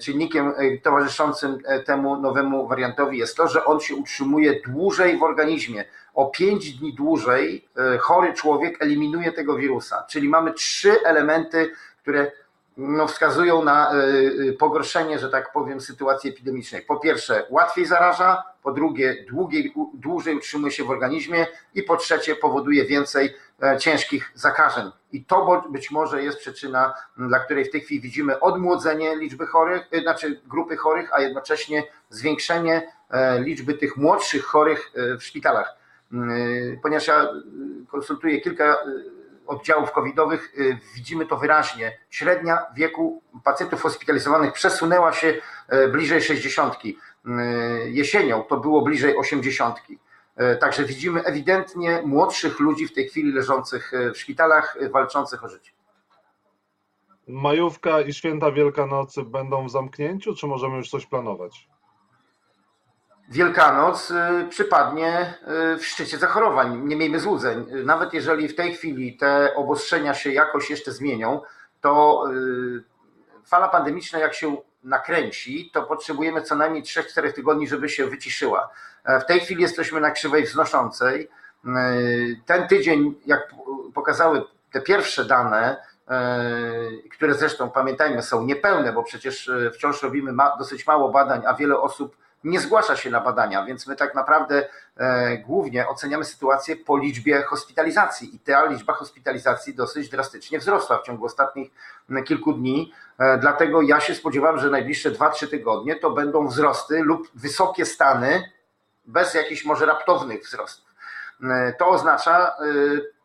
czynnikiem 0.00 0.52
towarzyszącym 0.82 1.58
temu 1.86 2.20
nowemu 2.20 2.68
wariantowi 2.68 3.18
jest 3.18 3.36
to, 3.36 3.48
że 3.48 3.64
on 3.64 3.80
się 3.80 3.94
utrzymuje 3.94 4.60
dłużej 4.66 5.18
w 5.18 5.22
organizmie. 5.22 5.84
O 6.14 6.26
5 6.26 6.72
dni 6.72 6.94
dłużej 6.94 7.68
chory 8.00 8.32
człowiek 8.32 8.82
eliminuje 8.82 9.32
tego 9.32 9.56
wirusa. 9.56 10.04
Czyli 10.10 10.28
mamy 10.28 10.52
trzy 10.52 11.02
elementy, 11.04 11.70
które 12.02 12.32
no, 12.78 13.06
wskazują 13.06 13.64
na 13.64 13.92
pogorszenie, 14.58 15.18
że 15.18 15.28
tak 15.28 15.52
powiem, 15.52 15.80
sytuacji 15.80 16.30
epidemicznej. 16.30 16.82
Po 16.82 16.96
pierwsze, 16.96 17.46
łatwiej 17.50 17.86
zaraża, 17.86 18.42
po 18.62 18.72
drugie, 18.72 19.24
dłużej 19.94 20.36
utrzymuje 20.36 20.72
się 20.72 20.84
w 20.84 20.90
organizmie 20.90 21.46
i 21.74 21.82
po 21.82 21.96
trzecie, 21.96 22.36
powoduje 22.36 22.84
więcej 22.84 23.34
E, 23.62 23.78
ciężkich 23.78 24.32
zakażeń. 24.34 24.90
I 25.12 25.24
to 25.24 25.64
być 25.70 25.90
może 25.90 26.22
jest 26.22 26.38
przyczyna, 26.38 26.94
dla 27.16 27.38
której 27.38 27.64
w 27.64 27.70
tej 27.70 27.80
chwili 27.80 28.00
widzimy 28.00 28.40
odmłodzenie 28.40 29.16
liczby 29.16 29.46
chorych, 29.46 29.88
e, 29.90 30.00
znaczy 30.00 30.40
grupy 30.46 30.76
chorych, 30.76 31.14
a 31.14 31.20
jednocześnie 31.20 31.84
zwiększenie 32.10 32.92
e, 33.10 33.40
liczby 33.40 33.74
tych 33.74 33.96
młodszych 33.96 34.44
chorych 34.44 34.92
w 35.18 35.22
szpitalach. 35.22 35.78
Ponieważ 36.82 37.06
ja 37.06 37.28
konsultuję 37.88 38.40
kilka 38.40 38.78
oddziałów 39.48 39.92
covidowych, 39.92 40.54
widzimy 40.94 41.26
to 41.26 41.36
wyraźnie. 41.36 41.98
Średnia 42.10 42.58
wieku 42.76 43.22
pacjentów 43.44 43.82
hospitalizowanych 43.82 44.52
przesunęła 44.52 45.12
się 45.12 45.34
bliżej 45.92 46.22
60. 46.22 46.74
Jesienią 47.84 48.42
to 48.42 48.56
było 48.56 48.82
bliżej 48.82 49.16
80. 49.16 49.76
E, 50.36 50.56
także 50.56 50.84
widzimy 50.84 51.24
ewidentnie 51.24 52.02
młodszych 52.04 52.60
ludzi 52.60 52.86
w 52.86 52.94
tej 52.94 53.08
chwili 53.08 53.32
leżących 53.32 53.92
w 54.14 54.18
szpitalach, 54.18 54.78
walczących 54.90 55.44
o 55.44 55.48
życie. 55.48 55.72
Majówka 57.28 58.00
i 58.00 58.12
święta 58.12 58.52
Wielkanocy 58.52 59.22
będą 59.22 59.66
w 59.66 59.70
zamknięciu, 59.70 60.34
czy 60.34 60.46
możemy 60.46 60.76
już 60.76 60.90
coś 60.90 61.06
planować? 61.06 61.68
Wielkanoc 63.28 64.12
przypadnie 64.50 65.34
w 65.78 65.86
szczycie 65.86 66.18
zachorowań. 66.18 66.80
Nie 66.84 66.96
miejmy 66.96 67.20
złudzeń. 67.20 67.66
Nawet 67.84 68.14
jeżeli 68.14 68.48
w 68.48 68.56
tej 68.56 68.74
chwili 68.74 69.16
te 69.16 69.54
obostrzenia 69.54 70.14
się 70.14 70.32
jakoś 70.32 70.70
jeszcze 70.70 70.92
zmienią, 70.92 71.40
to 71.80 72.24
fala 73.46 73.68
pandemiczna, 73.68 74.18
jak 74.18 74.34
się 74.34 74.56
nakręci, 74.84 75.70
to 75.72 75.82
potrzebujemy 75.82 76.42
co 76.42 76.54
najmniej 76.54 76.82
3-4 76.82 77.32
tygodni, 77.32 77.68
żeby 77.68 77.88
się 77.88 78.06
wyciszyła. 78.06 78.70
E, 79.04 79.20
w 79.20 79.26
tej 79.26 79.40
chwili 79.40 79.62
jesteśmy 79.62 80.00
na 80.00 80.10
krzywej 80.10 80.44
wznoszącej. 80.44 81.28
E, 81.66 81.70
ten 82.46 82.68
tydzień, 82.68 83.14
jak 83.26 83.54
pokazały 83.94 84.44
te 84.72 84.80
pierwsze 84.80 85.24
dane, 85.24 85.76
e, 86.08 86.40
które 87.10 87.34
zresztą 87.34 87.70
pamiętajmy 87.70 88.22
są 88.22 88.44
niepełne, 88.44 88.92
bo 88.92 89.02
przecież 89.02 89.50
wciąż 89.74 90.02
robimy 90.02 90.32
dosyć 90.58 90.86
mało 90.86 91.10
badań, 91.10 91.42
a 91.46 91.54
wiele 91.54 91.80
osób 91.80 92.16
nie 92.44 92.60
zgłasza 92.60 92.96
się 92.96 93.10
na 93.10 93.20
badania, 93.20 93.64
więc 93.64 93.86
my 93.86 93.96
tak 93.96 94.14
naprawdę 94.14 94.68
głównie 95.44 95.88
oceniamy 95.88 96.24
sytuację 96.24 96.76
po 96.76 96.98
liczbie 96.98 97.42
hospitalizacji 97.42 98.36
i 98.36 98.40
ta 98.40 98.64
liczba 98.64 98.92
hospitalizacji 98.92 99.74
dosyć 99.74 100.08
drastycznie 100.08 100.58
wzrosła 100.58 100.98
w 100.98 101.02
ciągu 101.02 101.24
ostatnich 101.24 101.70
kilku 102.26 102.52
dni. 102.52 102.92
Dlatego 103.40 103.82
ja 103.82 104.00
się 104.00 104.14
spodziewam, 104.14 104.58
że 104.58 104.70
najbliższe 104.70 105.10
2-3 105.10 105.50
tygodnie 105.50 105.96
to 105.96 106.10
będą 106.10 106.48
wzrosty 106.48 107.00
lub 107.02 107.28
wysokie 107.34 107.86
stany 107.86 108.52
bez 109.06 109.34
jakichś 109.34 109.64
może 109.64 109.86
raptownych 109.86 110.42
wzrostów. 110.42 110.88
To 111.78 111.88
oznacza 111.88 112.56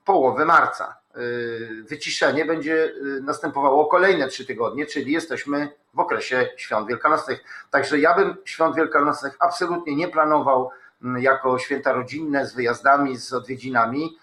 połowę 0.06 0.46
marca. 0.46 1.03
Wyciszenie 1.90 2.46
będzie 2.46 2.94
następowało 3.22 3.86
kolejne 3.86 4.28
trzy 4.28 4.46
tygodnie, 4.46 4.86
czyli 4.86 5.12
jesteśmy 5.12 5.70
w 5.94 6.00
okresie 6.00 6.50
świąt 6.58 6.88
wielkanocnych. 6.88 7.44
Także 7.72 8.00
ja 8.00 8.16
bym 8.16 8.36
świąt 8.46 8.76
wielkanocnych 8.76 9.36
absolutnie 9.40 9.96
nie 9.96 10.08
planował 10.08 10.70
jako 11.20 11.60
święta 11.60 11.94
rodzinne 11.94 12.46
z 12.46 12.56
wyjazdami, 12.56 13.18
z 13.18 13.34
odwiedzinami. 13.34 14.18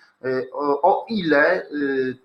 O, 0.52 0.82
o, 0.82 1.06
ile 1.08 1.66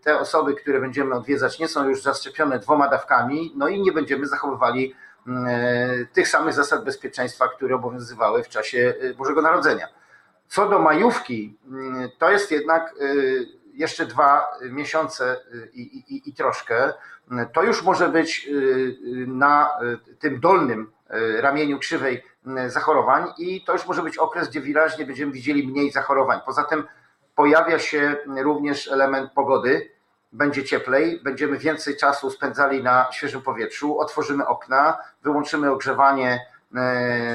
te 0.01 0.19
osoby, 0.19 0.53
które 0.53 0.79
będziemy 0.81 1.15
odwiedzać, 1.15 1.60
nie 1.60 1.67
są 1.67 1.89
już 1.89 2.01
zaszczepione 2.01 2.60
dwoma 2.60 2.88
dawkami, 2.88 3.53
no 3.55 3.67
i 3.67 3.81
nie 3.81 3.91
będziemy 3.91 4.27
zachowywali 4.27 4.95
tych 6.13 6.27
samych 6.27 6.53
zasad 6.53 6.84
bezpieczeństwa, 6.84 7.48
które 7.48 7.75
obowiązywały 7.75 8.43
w 8.43 8.50
czasie 8.50 8.93
Bożego 9.17 9.41
Narodzenia. 9.41 9.88
Co 10.48 10.69
do 10.69 10.79
majówki, 10.79 11.57
to 12.17 12.31
jest 12.31 12.51
jednak 12.51 12.95
jeszcze 13.75 14.05
dwa 14.05 14.48
miesiące 14.62 15.41
i, 15.74 15.82
i, 15.82 16.29
i 16.29 16.34
troszkę. 16.34 16.94
To 17.53 17.63
już 17.63 17.84
może 17.84 18.10
być 18.10 18.50
na 19.27 19.70
tym 20.20 20.39
dolnym 20.39 20.91
ramieniu 21.39 21.79
krzywej 21.79 22.24
zachorowań 22.67 23.34
i 23.38 23.65
to 23.65 23.74
już 23.74 23.88
może 23.88 24.01
być 24.01 24.17
okres, 24.17 24.50
gdzie 24.50 24.62
wyraźnie 24.62 25.05
będziemy 25.05 25.32
widzieli 25.32 25.67
mniej 25.67 25.91
zachorowań. 25.91 26.39
Poza 26.46 26.63
tym 26.63 26.88
pojawia 27.36 27.79
się 27.79 28.15
również 28.44 28.88
element 28.88 29.32
pogody. 29.32 29.91
Będzie 30.32 30.63
cieplej, 30.63 31.20
będziemy 31.24 31.58
więcej 31.58 31.98
czasu 31.98 32.32
spędzali 32.32 32.84
na 32.84 33.08
świeżym 33.12 33.41
powietrzu, 33.41 34.00
otworzymy 34.00 34.48
okna, 34.48 34.98
wyłączymy 35.24 35.72
ogrzewanie, 35.72 36.46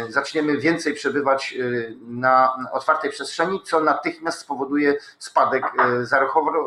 zaczniemy 0.09 0.59
więcej 0.59 0.94
przebywać 0.94 1.54
na 2.00 2.54
otwartej 2.73 3.11
przestrzeni, 3.11 3.62
co 3.64 3.80
natychmiast 3.80 4.38
spowoduje 4.38 4.94
spadek 5.18 5.64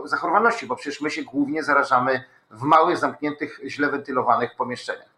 zachorowalności, 0.06 0.68
bo 0.68 0.76
przecież 0.76 1.02
my 1.02 1.12
się 1.12 1.24
głównie 1.24 1.64
zarażamy 1.64 2.24
w 2.52 2.62
małych, 2.62 2.98
zamkniętych, 2.98 3.62
źle 3.66 3.90
wentylowanych 3.90 4.56
pomieszczeniach. 4.56 5.14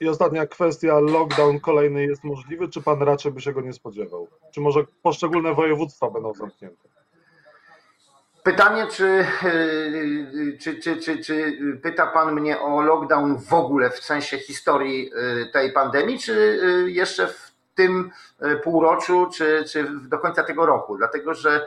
I 0.00 0.08
ostatnia 0.08 0.46
kwestia, 0.46 1.00
lockdown 1.00 1.60
kolejny 1.60 2.02
jest 2.06 2.24
możliwy, 2.24 2.68
czy 2.68 2.82
pan 2.82 3.02
raczej 3.02 3.32
by 3.32 3.40
się 3.40 3.52
go 3.52 3.60
nie 3.60 3.72
spodziewał? 3.72 4.28
Czy 4.50 4.60
może 4.60 4.80
poszczególne 5.02 5.54
województwa 5.54 6.10
będą 6.10 6.34
zamknięte? 6.34 6.88
Pytanie, 8.42 8.86
czy, 8.86 9.26
czy, 10.60 10.74
czy, 10.74 10.96
czy, 10.96 11.24
czy 11.24 11.58
pyta 11.82 12.06
Pan 12.06 12.34
mnie 12.34 12.60
o 12.60 12.82
lockdown 12.82 13.38
w 13.38 13.52
ogóle 13.52 13.90
w 13.90 14.04
sensie 14.04 14.38
historii 14.38 15.12
tej 15.52 15.72
pandemii, 15.72 16.18
czy 16.18 16.60
jeszcze 16.86 17.26
w 17.26 17.52
tym 17.74 18.10
półroczu, 18.64 19.30
czy, 19.34 19.64
czy 19.68 19.86
do 20.08 20.18
końca 20.18 20.42
tego 20.42 20.66
roku? 20.66 20.96
Dlatego, 20.96 21.34
że 21.34 21.66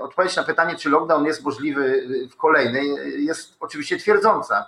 odpowiedź 0.00 0.36
na 0.36 0.42
pytanie, 0.42 0.76
czy 0.76 0.90
lockdown 0.90 1.24
jest 1.24 1.44
możliwy 1.44 2.08
w 2.32 2.36
kolejnej, 2.36 2.94
jest 3.24 3.56
oczywiście 3.60 3.96
twierdząca. 3.96 4.66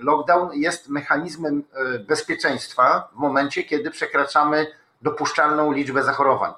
Lockdown 0.00 0.50
jest 0.52 0.88
mechanizmem 0.88 1.62
bezpieczeństwa 2.08 3.08
w 3.12 3.16
momencie, 3.16 3.64
kiedy 3.64 3.90
przekraczamy 3.90 4.66
dopuszczalną 5.02 5.72
liczbę 5.72 6.02
zachorowań. 6.02 6.52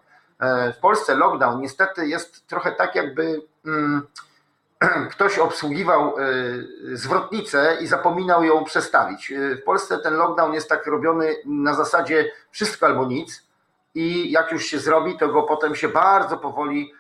W 0.75 0.77
Polsce 0.81 1.15
lockdown 1.15 1.61
niestety 1.61 2.09
jest 2.09 2.47
trochę 2.47 2.73
tak, 2.73 2.95
jakby 2.95 3.43
ktoś 5.13 5.39
obsługiwał 5.39 6.15
zwrotnicę 6.93 7.77
i 7.81 7.87
zapominał 7.87 8.45
ją 8.45 8.65
przestawić. 8.65 9.33
W 9.61 9.63
Polsce 9.65 9.99
ten 9.99 10.15
lockdown 10.15 10.55
jest 10.55 10.69
tak 10.69 10.87
robiony 10.87 11.37
na 11.45 11.75
zasadzie 11.75 12.33
wszystko 12.51 12.87
albo 12.87 13.07
nic 13.07 13.43
i 13.95 14.31
jak 14.31 14.53
już 14.53 14.65
się 14.65 14.79
zrobi, 14.79 15.19
to 15.19 15.29
go 15.29 15.43
potem 15.43 15.75
się 15.75 15.89
bardzo 15.89 16.37
powoli 16.37 16.93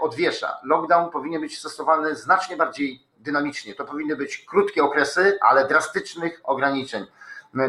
odwiesza. 0.00 0.56
Lockdown 0.64 1.10
powinien 1.10 1.40
być 1.40 1.58
stosowany 1.58 2.16
znacznie 2.16 2.56
bardziej 2.56 3.02
dynamicznie. 3.18 3.74
To 3.74 3.84
powinny 3.84 4.16
być 4.16 4.38
krótkie 4.38 4.82
okresy, 4.82 5.38
ale 5.40 5.68
drastycznych 5.68 6.40
ograniczeń. 6.44 7.06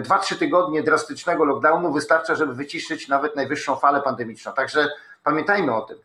Dwa, 0.01 0.19
trzy 0.19 0.35
tygodnie 0.35 0.83
drastycznego 0.83 1.45
lockdownu 1.45 1.93
wystarcza, 1.93 2.35
żeby 2.35 2.53
wyciszyć 2.53 3.07
nawet 3.07 3.35
najwyższą 3.35 3.75
falę 3.75 4.01
pandemiczną. 4.01 4.53
Także 4.53 4.89
pamiętajmy 5.23 5.75
o 5.75 5.81
tym. 5.81 5.97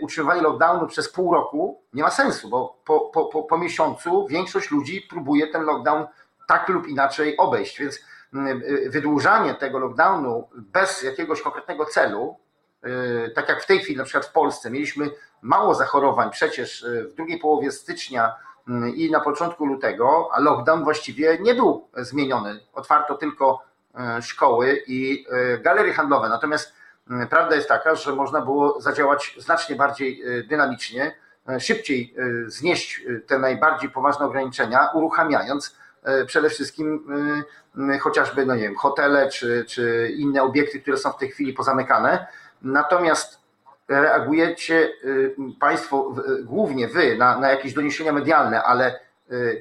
Utrzymywanie 0.00 0.42
lockdownu 0.42 0.86
przez 0.86 1.08
pół 1.12 1.34
roku 1.34 1.82
nie 1.92 2.02
ma 2.02 2.10
sensu, 2.10 2.48
bo 2.48 2.76
po, 2.84 3.00
po, 3.00 3.24
po, 3.24 3.42
po 3.42 3.58
miesiącu 3.58 4.26
większość 4.26 4.70
ludzi 4.70 5.06
próbuje 5.10 5.46
ten 5.46 5.62
lockdown 5.62 6.06
tak 6.48 6.68
lub 6.68 6.86
inaczej 6.86 7.36
obejść. 7.36 7.80
Więc 7.80 8.00
wydłużanie 8.86 9.54
tego 9.54 9.78
lockdownu 9.78 10.48
bez 10.54 11.02
jakiegoś 11.02 11.42
konkretnego 11.42 11.84
celu, 11.84 12.36
tak 13.34 13.48
jak 13.48 13.62
w 13.62 13.66
tej 13.66 13.78
chwili 13.78 13.98
na 13.98 14.04
przykład 14.04 14.26
w 14.26 14.32
Polsce 14.32 14.70
mieliśmy 14.70 15.10
mało 15.42 15.74
zachorowań 15.74 16.30
przecież 16.30 16.86
w 17.10 17.14
drugiej 17.14 17.38
połowie 17.38 17.72
stycznia 17.72 18.34
i 18.94 19.10
na 19.10 19.20
początku 19.20 19.66
lutego, 19.66 20.28
a 20.32 20.40
lockdown 20.40 20.84
właściwie 20.84 21.38
nie 21.40 21.54
był 21.54 21.88
zmieniony. 21.96 22.60
Otwarto 22.72 23.14
tylko 23.14 23.62
szkoły 24.20 24.82
i 24.86 25.26
galerie 25.62 25.92
handlowe. 25.92 26.28
Natomiast 26.28 26.72
prawda 27.30 27.56
jest 27.56 27.68
taka, 27.68 27.94
że 27.94 28.14
można 28.14 28.40
było 28.40 28.80
zadziałać 28.80 29.36
znacznie 29.38 29.76
bardziej 29.76 30.22
dynamicznie, 30.48 31.16
szybciej 31.58 32.14
znieść 32.46 33.02
te 33.26 33.38
najbardziej 33.38 33.90
poważne 33.90 34.26
ograniczenia, 34.26 34.90
uruchamiając 34.94 35.76
przede 36.26 36.50
wszystkim 36.50 37.06
chociażby, 38.00 38.46
no 38.46 38.54
nie 38.54 38.62
wiem, 38.62 38.76
hotele 38.76 39.28
czy, 39.28 39.64
czy 39.68 40.14
inne 40.16 40.42
obiekty, 40.42 40.80
które 40.80 40.96
są 40.96 41.12
w 41.12 41.18
tej 41.18 41.30
chwili 41.30 41.52
pozamykane. 41.52 42.26
Natomiast 42.62 43.43
reagujecie 43.88 44.92
Państwo, 45.60 46.14
głównie 46.42 46.88
Wy, 46.88 47.16
na, 47.16 47.38
na 47.38 47.50
jakieś 47.50 47.74
doniesienia 47.74 48.12
medialne, 48.12 48.62
ale 48.62 49.00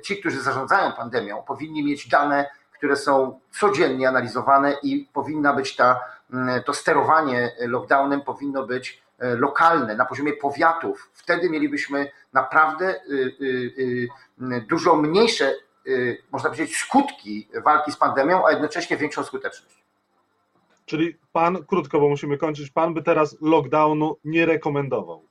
ci, 0.04 0.18
którzy 0.18 0.42
zarządzają 0.42 0.92
pandemią, 0.92 1.44
powinni 1.48 1.84
mieć 1.84 2.10
dane, 2.10 2.50
które 2.78 2.96
są 2.96 3.40
codziennie 3.52 4.10
analizowane 4.10 4.78
i 4.84 5.10
powinna 5.14 5.54
być 5.54 5.76
ta, 5.76 6.00
to 6.66 6.74
sterowanie 6.74 7.52
lockdownem 7.60 8.22
powinno 8.22 8.66
być 8.66 9.04
lokalne, 9.20 9.96
na 9.96 10.06
poziomie 10.06 10.34
powiatów. 10.34 11.10
Wtedy 11.14 11.50
mielibyśmy 11.50 12.12
naprawdę 12.34 12.96
dużo 14.68 14.96
mniejsze, 14.96 15.56
można 16.32 16.50
powiedzieć, 16.50 16.78
skutki 16.78 17.50
walki 17.64 17.92
z 17.92 17.98
pandemią, 17.98 18.46
a 18.46 18.52
jednocześnie 18.52 18.98
większą 18.98 19.24
skuteczność. 19.24 19.83
Czyli 20.86 21.18
pan, 21.32 21.66
krótko, 21.66 22.00
bo 22.00 22.10
musimy 22.10 22.38
kończyć, 22.38 22.72
pan 22.72 22.94
by 22.94 23.04
teraz 23.04 23.38
lockdownu 23.42 24.18
nie 24.24 24.46
rekomendował. 24.46 25.24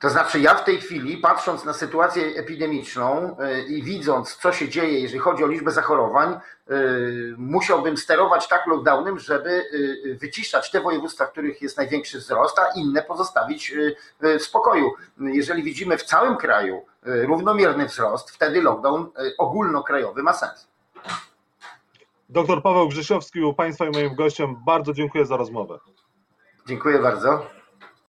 To 0.00 0.10
znaczy, 0.10 0.40
ja 0.40 0.54
w 0.54 0.64
tej 0.64 0.80
chwili, 0.80 1.16
patrząc 1.16 1.64
na 1.64 1.72
sytuację 1.72 2.24
epidemiczną 2.24 3.36
i 3.68 3.82
widząc, 3.82 4.36
co 4.36 4.52
się 4.52 4.68
dzieje, 4.68 5.00
jeżeli 5.00 5.18
chodzi 5.18 5.44
o 5.44 5.46
liczbę 5.46 5.70
zachorowań, 5.70 6.38
musiałbym 7.36 7.96
sterować 7.96 8.48
tak 8.48 8.66
lockdownem, 8.66 9.18
żeby 9.18 9.64
wyciszać 10.20 10.70
te 10.70 10.80
województwa, 10.80 11.26
w 11.26 11.30
których 11.32 11.62
jest 11.62 11.76
największy 11.76 12.18
wzrost, 12.18 12.58
a 12.58 12.66
inne 12.76 13.02
pozostawić 13.02 13.74
w 14.20 14.42
spokoju. 14.42 14.92
Jeżeli 15.18 15.62
widzimy 15.62 15.98
w 15.98 16.02
całym 16.02 16.36
kraju 16.36 16.86
równomierny 17.02 17.86
wzrost, 17.86 18.30
wtedy 18.30 18.62
lockdown 18.62 19.10
ogólnokrajowy 19.38 20.22
ma 20.22 20.32
sens. 20.32 20.68
Doktor 22.34 22.62
Paweł 22.62 22.88
Grzesiowski 22.88 23.40
był 23.40 23.54
Państwa 23.54 23.86
i 23.86 23.90
moim 23.90 24.14
gościem. 24.14 24.56
Bardzo 24.66 24.92
dziękuję 24.92 25.26
za 25.26 25.36
rozmowę. 25.36 25.78
Dziękuję 26.68 26.98
bardzo. 26.98 27.46